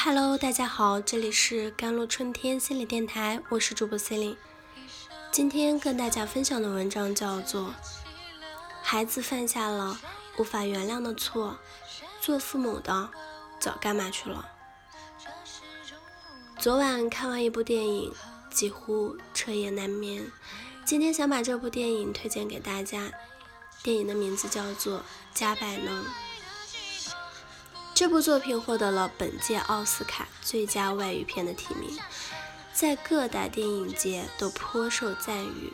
[0.00, 4.36] Hello，大家好，这里是甘露春天心理电台，我是主播 c e l i n e
[5.32, 7.62] 今天跟大家分享的文章叫做
[8.80, 9.98] 《孩子犯下了
[10.36, 11.58] 无法原谅的错，
[12.20, 13.10] 做父母的
[13.58, 14.48] 早干嘛去了》。
[16.62, 18.14] 昨晚看完一部电影，
[18.52, 20.30] 几乎彻夜难眠。
[20.84, 23.10] 今天想把这部电影推荐给大家，
[23.82, 25.00] 电影的名字叫做
[25.34, 26.04] 《加百能》。
[27.98, 31.98] 这部作品获得了本届奥斯卡最佳外语片的提名，
[32.72, 35.72] 在各大电影节都颇受赞誉。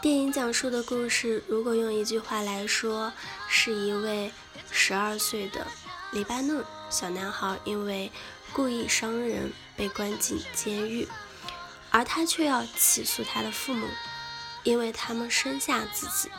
[0.00, 3.12] 电影讲述的故事，如果用一句话来说，
[3.50, 4.32] 是一位
[4.70, 5.66] 十二岁的
[6.10, 8.10] 黎巴嫩小男孩因为
[8.54, 11.06] 故意伤人被关进监狱，
[11.90, 13.86] 而他却要起诉他的父母，
[14.62, 16.30] 因为他们生下自己。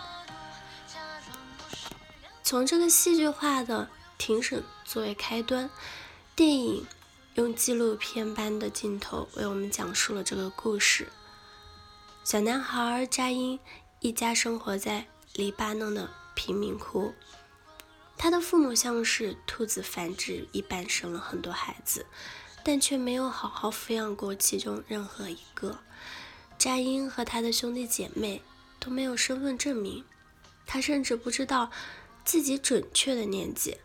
[2.43, 3.87] 从这个戏剧化的。
[4.17, 5.69] 庭审作为开端，
[6.35, 6.85] 电影
[7.35, 11.07] 用纪录片般的镜头为我们讲述了这个故事。
[12.23, 13.59] 小男孩扎因
[13.99, 17.13] 一家生活在黎巴嫩的贫民窟，
[18.17, 22.05] 他的父母像是兔子繁殖一般生了很多孩子，
[22.63, 25.79] 但却没有好好抚养过其中任何一个。
[26.57, 28.41] 扎因和他的兄弟姐妹
[28.79, 30.03] 都没有身份证明，
[30.65, 31.71] 他甚至不知道
[32.25, 33.77] 自己准确的年纪。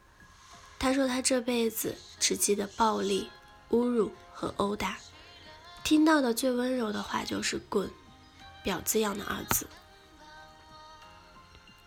[0.82, 3.30] 他说：“他这辈子只记得暴力、
[3.70, 4.98] 侮辱和殴打，
[5.84, 7.88] 听到的最温柔的话就是‘滚，
[8.64, 9.68] 婊子养的儿子’。”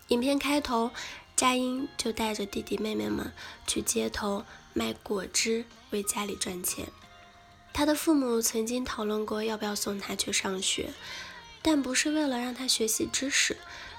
[0.08, 0.92] 影片开头，
[1.36, 3.34] 佳音就带着弟弟妹妹们
[3.68, 6.88] 去街头卖果汁，为家里赚钱。
[7.74, 10.94] 他的父母曾经讨论过要不要送他去上学，
[11.62, 13.58] 但不是为了让他学习知识，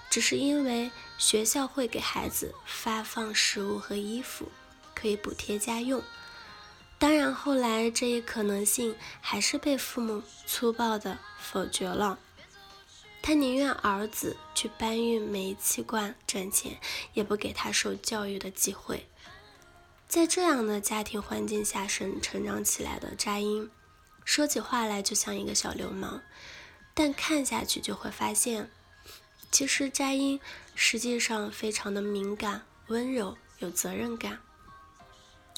[0.08, 4.50] 只是因为学校会给孩子发放食物和衣服。
[4.96, 6.02] 可以补贴家用，
[6.98, 12.18] 当然后来这一可能性还是被父母粗暴的否决了。
[13.22, 16.78] 他宁愿儿子去搬运煤气罐赚钱，
[17.12, 19.06] 也不给他受教育的机会。
[20.08, 23.68] 在这样的家庭环境下生成长起来的扎英，
[24.24, 26.22] 说起话来就像一个小流氓，
[26.94, 28.70] 但看下去就会发现，
[29.50, 30.40] 其实扎英
[30.74, 34.40] 实际上非常的敏感、温柔、有责任感。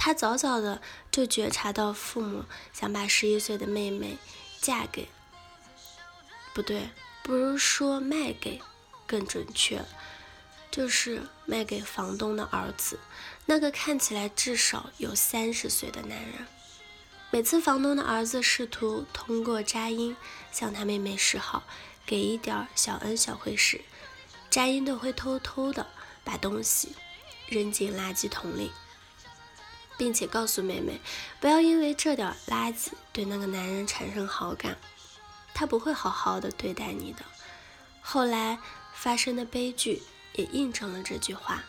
[0.00, 4.16] 他早早的就觉察到父母想把十一岁的妹妹
[4.60, 5.08] 嫁给，
[6.54, 6.88] 不对，
[7.24, 8.62] 不如说卖给，
[9.08, 9.84] 更准确，
[10.70, 13.00] 就是卖给房东的儿子，
[13.46, 16.46] 那个看起来至少有三十岁的男人。
[17.30, 20.16] 每次房东的儿子试图通过扎音
[20.52, 21.64] 向他妹妹示好，
[22.06, 23.80] 给一点小恩小惠时，
[24.48, 25.88] 扎音都会偷偷的
[26.22, 26.94] 把东西
[27.48, 28.70] 扔进垃圾桶里。
[29.98, 30.98] 并且告诉妹妹，
[31.40, 34.78] 不要因为这点垃圾对那个男人产生好感，
[35.52, 37.18] 他不会好好的对待你的。
[38.00, 38.58] 后来
[38.94, 40.02] 发生的悲剧
[40.34, 41.64] 也印证了这句话。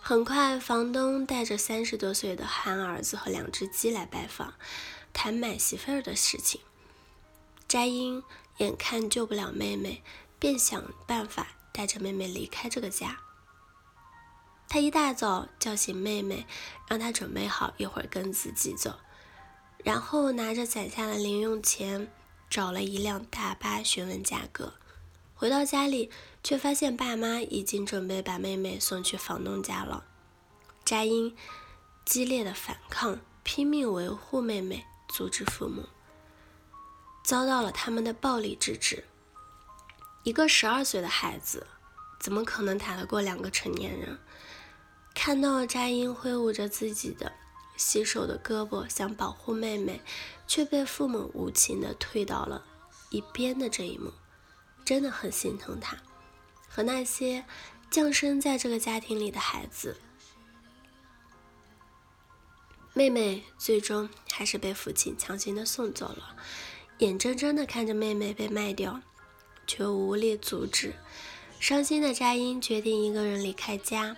[0.00, 4.54] 很快，房东带着三十多岁的憨儿子和两只鸡来拜访，
[5.12, 6.60] 谈买媳妇儿的事情。
[7.68, 8.22] 斋英
[8.56, 10.02] 眼看救不了妹妹，
[10.38, 13.20] 便想办法带着妹妹离开这个家。
[14.68, 16.46] 他一大早叫醒妹妹，
[16.86, 18.98] 让她准备好，一会儿跟自己走。
[19.82, 22.12] 然后拿着攒下的零用钱，
[22.50, 24.74] 找了一辆大巴询问价格。
[25.34, 26.10] 回到家里，
[26.42, 30.04] 却发现爸妈已经准备把妹妹送去房东家了。
[30.84, 31.34] 扎英
[32.04, 35.88] 激烈的反抗，拼命维护妹妹，阻止父母，
[37.24, 39.04] 遭到了他们的暴力制止。
[40.24, 41.66] 一个十二岁的孩子，
[42.18, 44.18] 怎么可能打得过两个成年人？
[45.14, 47.32] 看到了扎英挥舞着自己的
[47.76, 50.00] 洗手的胳膊，想保护妹妹，
[50.46, 52.64] 却被父母无情的推到了
[53.10, 54.12] 一边的这一幕，
[54.84, 55.96] 真的很心疼他
[56.68, 57.44] 和那些
[57.90, 59.96] 降生在这个家庭里的孩子。
[62.94, 66.36] 妹妹最终还是被父亲强行的送走了，
[66.98, 69.00] 眼睁睁的看着妹妹被卖掉，
[69.66, 70.94] 却无力阻止。
[71.60, 74.16] 伤心的扎英决定一个人离开家。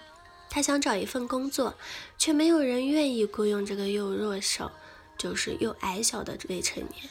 [0.50, 1.76] 他想找一份工作，
[2.19, 4.73] 却没有人愿意雇佣这个又弱小，
[5.17, 7.08] 就是又矮小的未成年。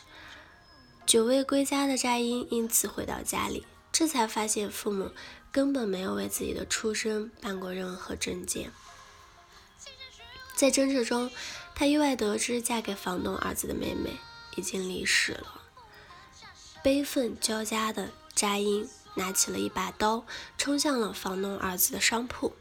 [1.05, 5.11] 久未归家的扎英因此回到家里，这才发现父母
[5.51, 8.71] 根本没有为自己的出生办过任何证件。
[10.53, 11.31] 在争执中，
[11.73, 14.17] 他意外得知嫁给房东儿子的妹妹
[14.57, 15.61] 已经离世了。
[16.83, 20.25] 悲愤交加的扎英拿起了一把刀，
[20.57, 22.53] 冲向了房东儿子的商铺。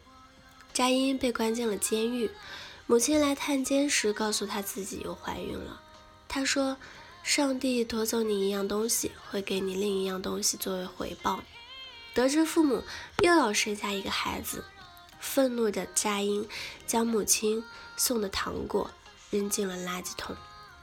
[0.72, 2.30] 扎因被关进了监狱，
[2.86, 5.80] 母亲来探监时，告诉她自己又怀孕了。
[6.28, 6.76] 她说
[7.24, 11.42] ：“上帝夺走你一样东西，会给你另一样东西作为回报。”
[12.14, 12.82] 得知父母
[13.22, 14.64] 又要生下一个孩子，
[15.20, 16.48] 愤怒的佳音
[16.86, 17.62] 将母亲
[17.96, 18.90] 送的糖果
[19.30, 20.36] 扔进了垃圾桶，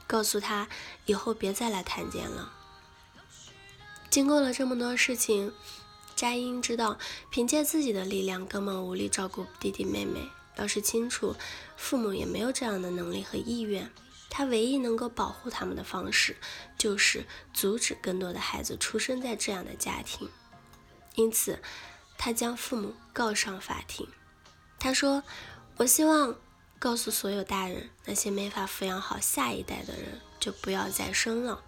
[0.08, 0.68] 告诉他
[1.06, 2.52] 以后别再来探监了。
[4.10, 5.52] 经过了这么多事情，
[6.16, 6.98] 佳音知道
[7.30, 10.22] 凭借自己的力量根本无力照顾弟弟妹妹。
[10.58, 11.36] 要是清楚
[11.76, 13.92] 父母也没有这样的能力和意愿，
[14.30, 16.38] 他唯一能够保护他们的方式
[16.78, 20.30] 就是阻止更多的孩子出生在这样的家庭。
[21.16, 21.62] 因此，
[22.18, 24.08] 他将父母告上法庭。
[24.80, 25.24] 他说
[25.76, 26.38] ：“我希望
[26.80, 31.62] 告诉所有大人，那些没法抚养好下一代的人，就不要再生了。”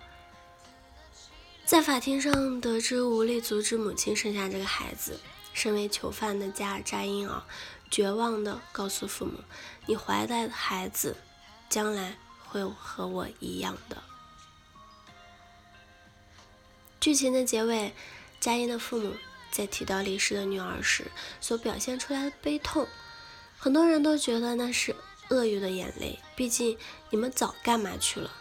[1.67, 5.19] 在法庭上得知无力阻止母亲生下这个孩子，
[5.51, 7.45] 身为囚犯的加尔扎因啊，
[7.91, 9.33] 绝望地告诉父母
[9.85, 11.17] ：“你怀的孩子，
[11.67, 14.01] 将来会和我一样的。”
[17.01, 17.93] 剧情的结尾，
[18.39, 19.11] 佳音的父母
[19.51, 21.11] 在提到离世的女儿时
[21.41, 22.87] 所表现出来的悲痛，
[23.57, 24.95] 很多人都觉得那是
[25.27, 26.17] 鳄鱼的眼泪。
[26.33, 26.77] 毕竟
[27.09, 28.31] 你们早干嘛去了？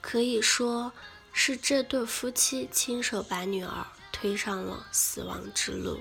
[0.00, 0.92] 可以说。
[1.36, 6.00] 是这对夫妻亲手把女儿推上了死亡之路。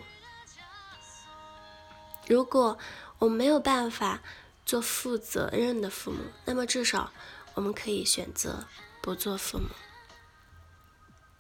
[2.28, 2.78] 如果
[3.18, 4.22] 我没有办法
[4.66, 7.12] 做负责任的父母，那么至少
[7.56, 8.68] 我们可以选择
[9.02, 9.66] 不做父母。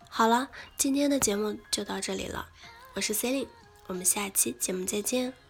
[0.09, 2.49] 好了，今天的节目就到这里了，
[2.95, 3.47] 我是 Celine，
[3.87, 5.42] 我们下期节目再见。